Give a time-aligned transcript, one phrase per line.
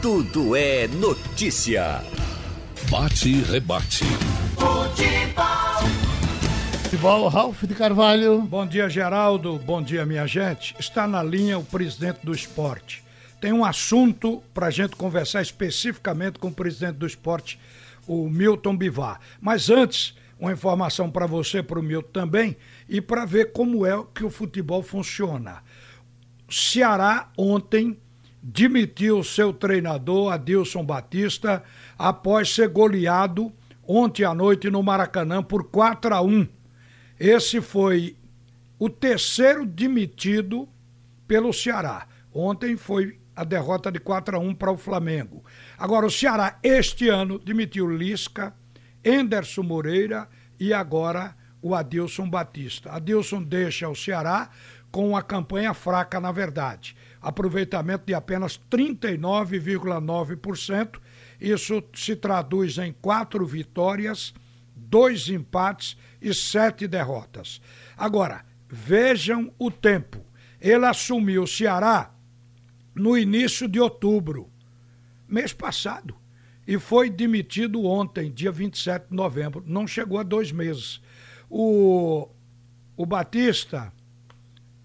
[0.00, 2.00] tudo é notícia.
[2.88, 4.04] Bate e rebate.
[4.54, 5.88] Futebol.
[6.84, 8.42] Futebol, Ralf de Carvalho.
[8.42, 9.58] Bom dia, Geraldo.
[9.58, 10.76] Bom dia, minha gente.
[10.78, 13.02] Está na linha o presidente do esporte.
[13.40, 17.58] Tem um assunto para a gente conversar especificamente com o presidente do esporte,
[18.06, 19.20] o Milton Bivar.
[19.40, 22.56] Mas antes, uma informação para você, para o Milton também,
[22.88, 25.62] e para ver como é que o futebol funciona.
[26.48, 27.98] Ceará ontem
[28.42, 31.62] demitiu seu treinador, Adilson Batista,
[31.98, 33.52] após ser goleado
[33.86, 36.46] ontem à noite no Maracanã por 4 a 1.
[37.18, 38.16] Esse foi
[38.78, 40.68] o terceiro demitido
[41.26, 42.06] pelo Ceará.
[42.32, 45.44] Ontem foi a derrota de 4 a 1 para o Flamengo.
[45.76, 48.54] Agora o Ceará este ano demitiu Lisca,
[49.04, 52.92] Enderson Moreira e agora o Adilson Batista.
[52.92, 54.50] Adilson deixa o Ceará
[54.90, 56.96] com uma campanha fraca, na verdade.
[57.20, 61.00] Aproveitamento de apenas 39,9%.
[61.40, 64.34] Isso se traduz em quatro vitórias,
[64.74, 67.60] dois empates e sete derrotas.
[67.96, 70.24] Agora, vejam o tempo.
[70.60, 72.12] Ele assumiu o Ceará
[72.94, 74.50] no início de outubro,
[75.28, 76.16] mês passado,
[76.66, 79.64] e foi demitido ontem, dia 27 de novembro.
[79.66, 81.00] Não chegou a dois meses.
[81.48, 82.28] O,
[82.96, 83.92] o Batista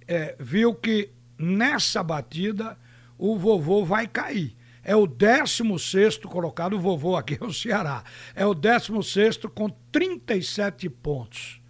[0.07, 1.09] é, viu que
[1.43, 2.77] nessa batida
[3.17, 4.55] o vovô vai cair.
[4.83, 8.03] É o 16 colocado, o vovô aqui é o Ceará.
[8.35, 11.61] É o 16 com 37 pontos.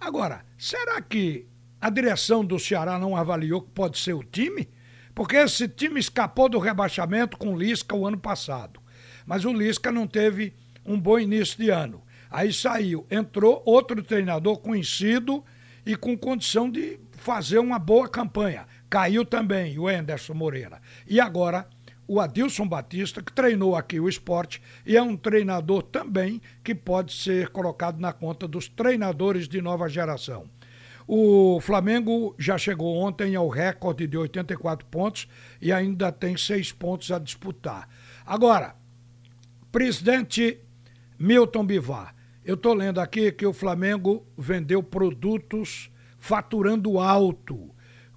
[0.00, 1.46] Agora, será que
[1.80, 4.68] a direção do Ceará não avaliou que pode ser o time?
[5.14, 8.80] Porque esse time escapou do rebaixamento com o Lisca o ano passado.
[9.26, 12.02] Mas o Lisca não teve um bom início de ano.
[12.30, 15.44] Aí saiu, entrou outro treinador conhecido
[15.86, 18.66] e com condição de fazer uma boa campanha.
[18.94, 20.80] Caiu também o Enderson Moreira.
[21.04, 21.66] E agora
[22.06, 27.12] o Adilson Batista, que treinou aqui o esporte e é um treinador também que pode
[27.12, 30.48] ser colocado na conta dos treinadores de nova geração.
[31.08, 35.26] O Flamengo já chegou ontem ao recorde de 84 pontos
[35.60, 37.88] e ainda tem seis pontos a disputar.
[38.24, 38.76] Agora,
[39.72, 40.60] presidente
[41.18, 42.14] Milton Bivar,
[42.44, 47.73] eu estou lendo aqui que o Flamengo vendeu produtos faturando alto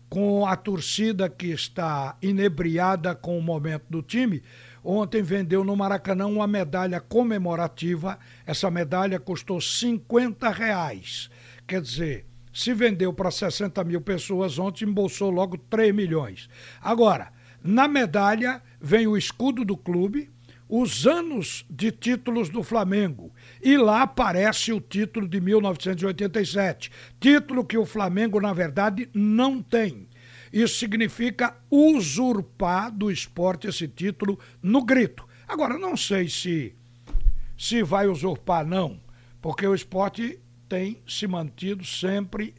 [0.10, 4.42] com a torcida que está inebriada com o momento do time.
[4.84, 8.18] Ontem vendeu no Maracanã uma medalha comemorativa.
[8.46, 11.30] Essa medalha custou 50 reais.
[11.68, 16.50] Quer dizer, se vendeu para 60 mil pessoas ontem, embolsou logo 3 milhões.
[16.82, 17.32] Agora,
[17.64, 20.30] na medalha vem o escudo do clube,
[20.70, 23.27] os anos de títulos do Flamengo.
[23.62, 26.92] E lá aparece o título de 1987.
[27.20, 30.08] Título que o Flamengo, na verdade, não tem.
[30.52, 35.28] Isso significa usurpar do esporte esse título no grito.
[35.48, 36.76] Agora, não sei se,
[37.58, 39.00] se vai usurpar, não,
[39.42, 42.54] porque o esporte tem se mantido sempre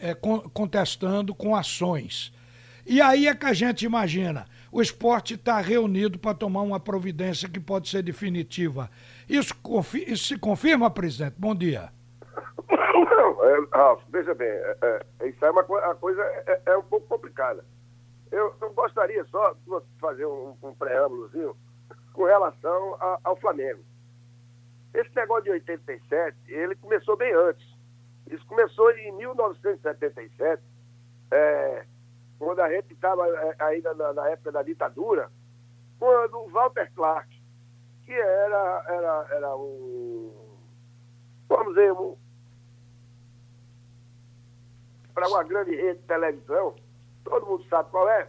[0.00, 2.32] é, contestando com ações.
[2.84, 7.46] E aí é que a gente imagina o esporte está reunido para tomar uma providência
[7.46, 8.90] que pode ser definitiva.
[9.28, 11.34] Isso, confi isso se confirma, presidente?
[11.38, 11.92] Bom dia.
[12.70, 14.76] É, Ralf, veja bem, é,
[15.20, 17.62] é, isso é uma a coisa é, é, um pouco complicada.
[18.30, 21.54] Eu, eu gostaria só de fazer um, um preâmbulozinho
[22.14, 23.84] com relação a, ao Flamengo.
[24.94, 27.66] Esse negócio de 87, ele começou bem antes.
[28.30, 30.62] Isso começou em 1977,
[31.30, 31.84] é,
[32.42, 35.30] quando a gente estava é, ainda na, na, época da ditadura,
[35.96, 37.40] quando o Walter Clark,
[38.04, 40.58] que era, era, era um,
[41.48, 42.16] vamos dizer, um,
[45.14, 46.74] para uma grande rede de televisão,
[47.22, 48.28] todo mundo sabe qual é,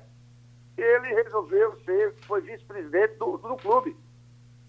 [0.78, 3.98] ele resolveu ser, foi vice-presidente do, do clube.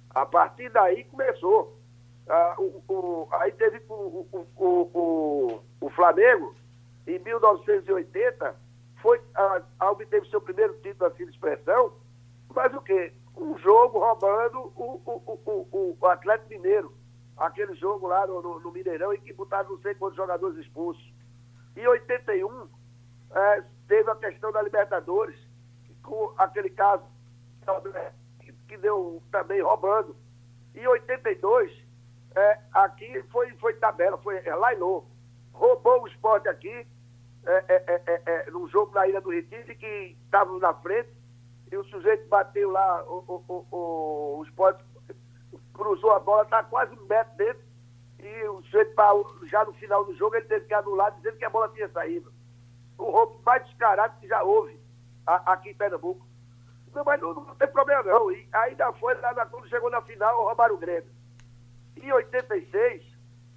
[0.09, 1.79] A partir daí começou.
[2.27, 6.55] Ah, o, o, aí teve o, o, o, o Flamengo,
[7.07, 8.64] em 1980,
[9.05, 11.93] foi, a, a obteve seu primeiro título assim de expressão,
[12.55, 13.13] mas o quê?
[13.37, 16.91] Um jogo roubando o, o, o, o, Atlético Mineiro.
[17.37, 21.05] Aquele jogo lá no, no, Mineirão em que botaram não sei quantos jogadores expulsos.
[21.77, 22.67] Em 81,
[23.33, 25.39] é, teve a questão da Libertadores,
[26.03, 27.05] com aquele caso
[28.41, 30.17] que, que deu também roubando.
[30.75, 31.71] Em 82,
[32.37, 35.05] é, aqui foi, foi tabela, foi é, Lailô.
[35.53, 36.87] Roubou o esporte aqui,
[37.47, 41.11] é, é, é, é, é num jogo na Ilha do Retiro que estávamos na frente
[41.71, 44.85] e o sujeito bateu lá, o, o, o, o, esporte
[45.73, 47.63] cruzou a bola, está quase um metro dentro
[48.21, 48.95] e o sujeito,
[49.47, 52.33] já no final do jogo, ele teve que anular dizendo que a bola tinha saído.
[52.97, 54.79] O roubo mais descarado que já houve
[55.27, 56.27] aqui em Pernambuco.
[56.95, 58.31] Não, mas não, não tem problema não.
[58.31, 61.11] E ainda foi lá na, quando chegou na final, roubaram o Grêmio.
[61.97, 63.05] Em 86,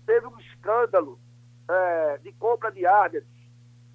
[0.05, 1.19] teve um escândalo
[1.69, 3.36] é, de compra de árbitros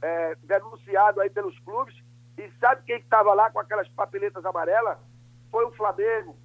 [0.03, 1.97] é, denunciado aí pelos clubes.
[2.37, 4.99] E sabe quem estava lá com aquelas papeletas amarelas?
[5.51, 6.37] Foi o Flamengo.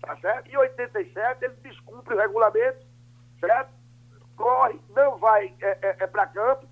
[0.00, 0.48] Tá certo?
[0.48, 2.84] Em 87, ele descumpre o regulamento,
[3.38, 3.70] certo?
[4.36, 6.66] Corre, não vai é, é, é para campo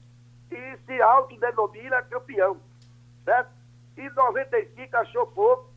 [0.50, 2.60] e se autodenomina campeão,
[3.24, 3.50] certo?
[3.96, 5.72] Em 95 achou pouco,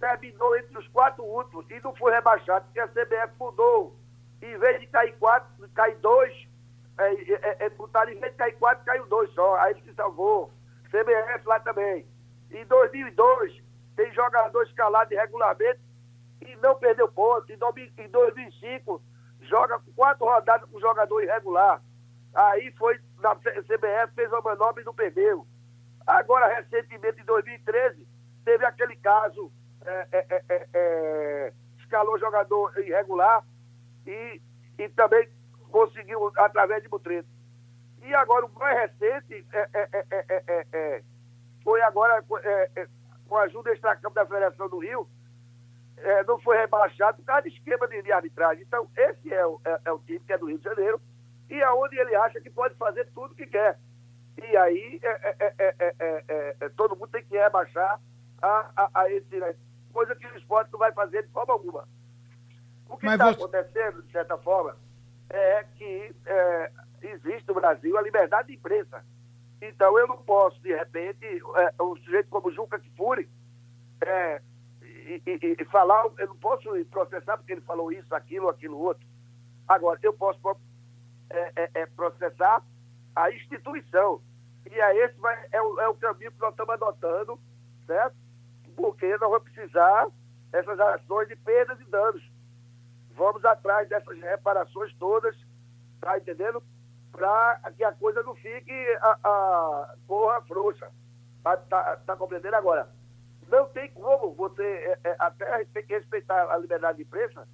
[0.00, 3.94] terminou entre os quatro últimos e não foi rebaixado, porque a CBF mudou.
[4.40, 6.48] Em vez de cair quatro, cair dois,
[6.98, 9.56] é, é, é, botaram, em vez de cair quatro, caiu dois só.
[9.56, 10.50] Aí ele se salvou.
[10.90, 12.06] CBF lá também.
[12.50, 13.62] Em 2002,
[13.96, 15.80] tem jogador escalado de regulamento
[16.40, 17.52] e não perdeu ponto.
[17.52, 19.02] Em 2005,
[19.42, 21.82] joga quatro rodadas com jogador irregular.
[22.34, 25.46] Aí foi, na CBF fez uma manobra e não perdeu.
[26.06, 28.06] Agora, recentemente, em 2013,
[28.44, 29.50] teve aquele caso,
[29.84, 33.44] é, é, é, é, escalou jogador irregular
[34.06, 34.40] e,
[34.78, 35.28] e também
[35.70, 37.28] conseguiu através de Butreto.
[38.02, 41.02] E agora, o mais recente é,
[41.62, 42.22] foi agora
[43.26, 45.08] com a ajuda extracampo da Federação do Rio,
[46.26, 48.62] não foi rebaixado por causa de esquema de, de arbitragem.
[48.62, 51.00] Então, esse é o, é, o time que é do Rio de Janeiro
[51.48, 53.78] e aonde ele acha que pode fazer tudo que quer.
[54.36, 58.00] E aí é, todo mundo tem que rebaixar
[58.42, 59.36] a, a, a esse.
[59.36, 59.54] Né?
[59.92, 61.88] Coisa que o esporte não vai fazer de forma alguma.
[62.88, 63.42] O que está você...
[63.42, 64.76] acontecendo, de certa forma,
[65.30, 66.70] é que é,
[67.02, 69.04] existe no Brasil a liberdade de imprensa.
[69.60, 73.28] Então eu não posso, de repente, é, um sujeito como Juca Kifuri,
[74.00, 74.42] é,
[74.82, 79.06] e, e, e, falar, eu não posso processar porque ele falou isso, aquilo, aquilo, outro.
[79.68, 80.40] Agora, eu posso
[81.30, 82.62] é, é, é, processar
[83.14, 84.20] a instituição.
[84.70, 87.38] E aí esse vai, é, o, é o caminho que nós estamos adotando,
[87.86, 88.16] certo?
[88.74, 90.08] Porque nós vamos precisar
[90.50, 92.22] dessas ações de perdas e danos.
[93.16, 95.34] Vamos atrás dessas reparações todas,
[96.00, 96.62] tá entendendo?
[97.10, 100.90] Para que a coisa não fique a, a corra frouxa.
[101.42, 102.88] Tá, tá, tá compreendendo agora?
[103.48, 107.46] Não tem como você, é, é, até tem que respeitar a liberdade de imprensa,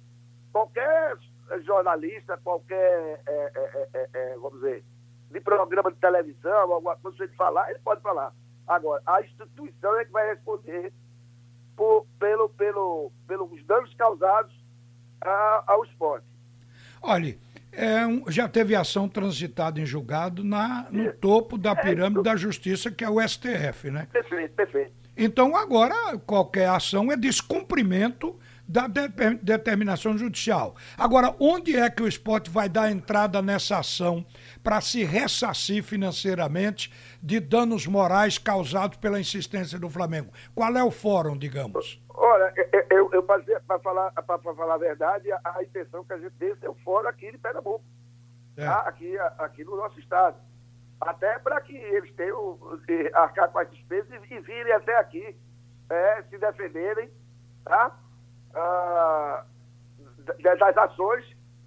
[0.51, 1.17] qualquer
[1.61, 3.51] jornalista, qualquer, é,
[3.93, 4.83] é, é, vamos dizer,
[5.29, 8.33] de programa de televisão, alguma coisa ele falar, ele pode falar.
[8.67, 10.91] Agora, a instituição é que vai responder
[11.75, 14.62] por, pelo, pelo, pelos danos causados
[15.29, 16.25] a, ao esporte.
[17.01, 17.37] Olha,
[17.71, 22.35] é um, já teve ação transitada em julgado na, no topo da pirâmide é, da
[22.35, 24.07] justiça, que é o STF, né?
[24.11, 24.91] Perfeito, perfeito.
[25.17, 28.37] Então, agora, qualquer ação é descumprimento
[28.67, 29.07] da de
[29.41, 30.75] determinação judicial.
[30.97, 34.25] Agora, onde é que o esporte vai dar entrada nessa ação
[34.63, 36.91] para se ressarcir financeiramente
[37.21, 40.31] de danos morais causados pela insistência do Flamengo?
[40.55, 42.01] Qual é o fórum, digamos?
[42.13, 42.53] Olha,
[42.91, 46.69] eu, eu para falar, falar a verdade, a, a, intenção que a gente tem é
[46.69, 47.83] o fórum aqui de Pernambuco,
[48.55, 48.65] é.
[48.65, 48.81] tá?
[48.81, 50.37] aqui, aqui no nosso estado.
[51.01, 52.59] Até para que eles tenham
[53.13, 55.35] arcar com as despesas e, e virem até aqui
[55.89, 57.09] é, se defenderem,
[57.65, 57.97] tá?
[58.53, 59.45] Ah,
[60.41, 61.25] das ações,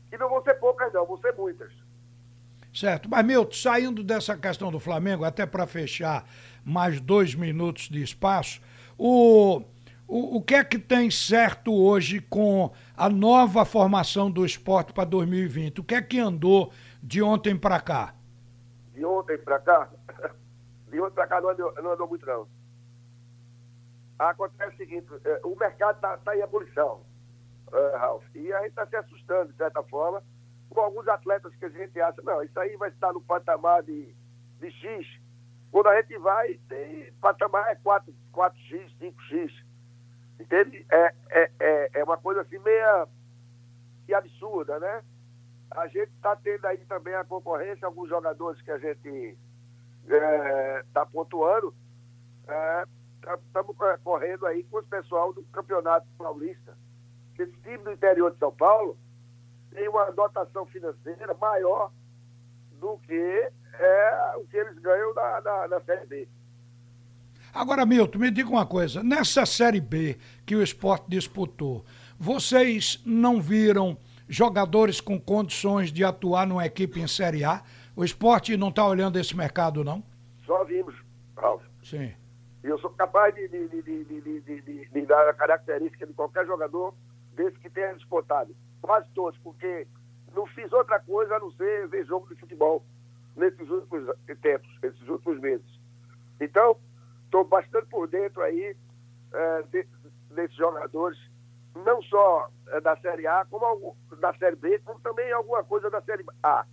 [0.09, 1.73] que não vão ser poucas, não, vão ser muitas.
[2.73, 3.09] Certo.
[3.09, 6.25] Mas, Milton, saindo dessa questão do Flamengo, até para fechar
[6.65, 8.61] mais dois minutos de espaço,
[8.99, 9.63] o,
[10.09, 15.05] o, o que é que tem certo hoje com a nova formação do esporte para
[15.05, 15.81] 2020?
[15.81, 18.15] O que é que andou de ontem para cá?
[18.93, 19.91] De ontem para cá?
[20.89, 22.47] De ontem para cá não andou, não andou muito, não
[24.19, 27.03] acontece o seguinte, é, o mercado está tá em ebulição,
[27.69, 30.23] uh, Ralf, e a gente está se assustando, de certa forma,
[30.71, 34.15] com alguns atletas que a gente acha, não, isso aí vai estar no patamar de,
[34.59, 35.07] de X.
[35.71, 39.66] Quando a gente vai, tem patamar é 4, 4X, 5X.
[40.39, 40.85] Entende?
[40.91, 43.07] É, é, é, é uma coisa assim meia
[44.05, 45.03] que absurda, né?
[45.71, 49.37] A gente está tendo aí também a concorrência, alguns jogadores que a gente
[50.05, 51.75] está é, tá pontuando,
[52.47, 52.85] é,
[53.47, 56.77] estamos é, correndo aí com o pessoal do Campeonato Paulista.
[57.39, 58.97] Esse time do interior de São Paulo
[59.71, 61.91] tem uma dotação financeira maior
[62.81, 66.29] do que é, o que eles ganham na, na, na Série B.
[67.57, 69.03] Agora, Milton, me diga uma coisa.
[69.03, 71.87] Nessa Série B que o esporte disputou,
[72.19, 73.97] vocês não viram
[74.29, 77.63] jogadores com condições de atuar numa equipe em Série A?
[77.97, 80.05] O esporte não está olhando esse mercado, não?
[80.45, 80.95] Só vimos,
[81.35, 81.63] Ralf.
[81.83, 82.13] Sim.
[82.63, 86.93] E eu sou capaz de, de, de, de, dar a característica de qualquer jogador
[87.35, 88.55] desse que tenha disputado.
[88.83, 89.87] Quase todos, porque
[90.35, 92.85] não fiz outra coisa a não ser ver jogo de futebol
[93.35, 95.81] nesses últimos tempos, esses últimos meses.
[96.39, 96.77] Então,
[97.27, 98.77] estou bastante por dentro aí
[99.33, 99.87] é, de,
[100.31, 101.19] desses jogadores,
[101.85, 106.01] não só é, da Série A, como da Série B, como também alguma coisa da
[106.03, 106.65] Série A.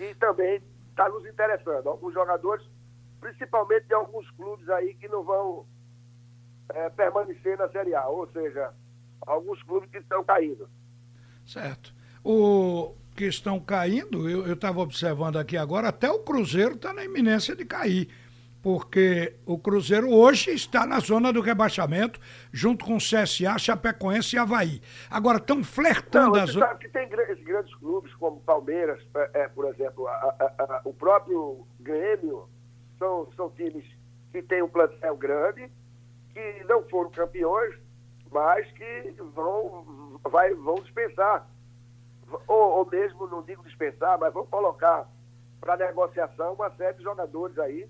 [0.00, 1.88] E também está nos interessando.
[1.88, 2.66] Alguns jogadores,
[3.20, 5.66] principalmente de alguns clubes aí que não vão
[6.70, 8.72] é, permanecer na Série A, ou seja,
[9.20, 10.68] alguns clubes que estão caindo.
[11.46, 11.94] Certo.
[12.24, 17.54] O que estão caindo, eu estava observando aqui agora, até o Cruzeiro está na iminência
[17.54, 18.08] de cair.
[18.62, 22.20] Porque o Cruzeiro hoje está na zona do rebaixamento,
[22.52, 24.80] junto com o CSA, Chapecoense e Havaí.
[25.10, 29.48] Agora estão flertando Não, as sabe que tem esses grandes clubes, como Palmeiras, é, é
[29.48, 32.48] por exemplo, a, a, a, o próprio Grêmio,
[32.98, 33.84] são, são times
[34.30, 35.68] que têm um plantel grande,
[36.32, 37.74] que não foram campeões,
[38.30, 41.46] mas que vão, vai, vão dispensar.
[42.46, 45.08] Ou, ou mesmo, não digo dispensar, mas vão colocar
[45.60, 47.88] para negociação uma série de jogadores aí.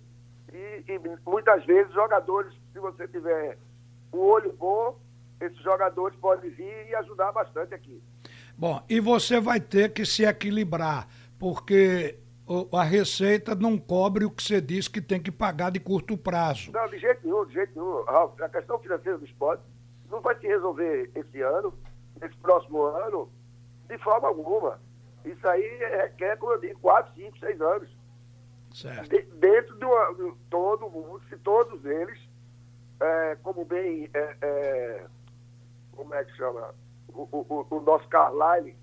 [0.53, 3.59] E, e, muitas vezes jogadores, se você tiver
[4.11, 4.99] o olho bom,
[5.41, 8.03] esses jogadores podem vir e ajudar bastante aqui.
[8.57, 11.09] Bom, e você vai ter que se equilibrar,
[11.39, 12.19] porque
[12.73, 16.71] a receita não cobre o que você diz que tem que pagar de curto prazo.
[16.73, 18.05] Não, de jeito nenhum, de jeito nenhum.
[18.09, 19.63] A questão financeira do esporte
[20.11, 21.73] não vai se resolver esse ano,
[22.21, 23.31] nesse próximo ano,
[23.89, 24.79] de forma alguma.
[25.25, 25.63] Isso aí
[26.03, 27.89] requer, como eu digo, 4, 5, 6 anos.
[28.75, 29.09] Certo.
[29.09, 32.19] De, dentro de, uma, de, todo mundo, se todos eles,
[33.00, 35.07] é, como bem, é, é,
[35.93, 36.75] como é que chama,
[37.09, 38.76] o, o, o, nosso Carlyle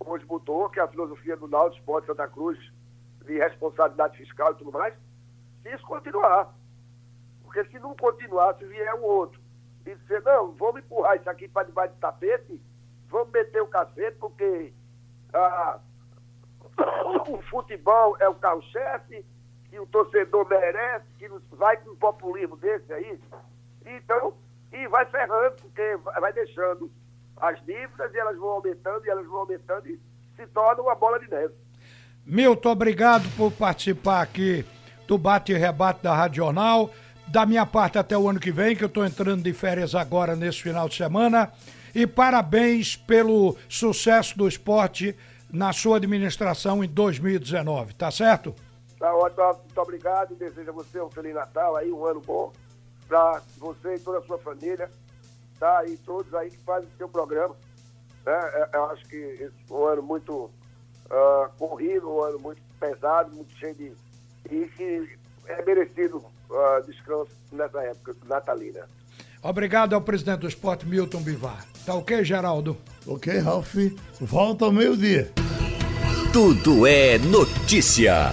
[0.00, 2.58] hoje botou, que é a filosofia do Náutico Esporte Santa Cruz,
[3.24, 4.94] de responsabilidade fiscal e tudo mais,
[5.62, 6.54] se isso continuar.
[7.42, 9.44] Porque se não continuar, se vier um outro
[9.86, 12.60] e dizer, não, vamos empurrar isso aqui para debaixo do tapete,
[13.08, 14.72] vamos meter o cacete, porque
[15.32, 15.78] ah,
[17.28, 19.24] o futebol é o carro-chefe,
[19.74, 23.18] que o torcedor merece, que vai com um populismo desse aí.
[23.84, 24.32] Então,
[24.72, 26.88] e vai ferrando, porque vai deixando
[27.36, 29.98] as dívidas e elas vão aumentando e elas vão aumentando e
[30.36, 31.52] se torna uma bola de neve.
[32.24, 34.64] Milton, obrigado por participar aqui
[35.08, 36.90] do Bate e Rebate da Rádio Jornal.
[37.26, 40.36] Da minha parte até o ano que vem, que eu estou entrando de férias agora
[40.36, 41.52] nesse final de semana.
[41.92, 45.16] E parabéns pelo sucesso do esporte
[45.52, 48.54] na sua administração em 2019, tá certo?
[49.04, 50.34] Tá ótimo, muito obrigado.
[50.34, 52.50] Desejo a você um Feliz Natal aí, um ano bom
[53.06, 54.90] para você e toda a sua família,
[55.60, 55.84] tá?
[55.84, 57.54] E todos aí que fazem o seu programa.
[58.24, 58.32] Né?
[58.32, 63.54] É, eu acho que esse um ano muito uh, corrido, um ano muito pesado, muito
[63.58, 63.92] cheio de.
[64.50, 65.18] e que
[65.48, 68.88] é merecido uh, descanso nessa época natalina.
[69.42, 71.66] Obrigado ao presidente do esporte, Milton Bivar.
[71.84, 72.74] Tá ok, Geraldo?
[73.06, 73.74] Ok, Ralf.
[74.18, 75.30] Volta ao meio-dia.
[76.32, 78.32] Tudo é notícia.